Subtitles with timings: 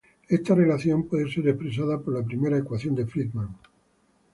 [0.37, 3.55] Esta relación puede ser expresada por la primera ecuación de Friedmann.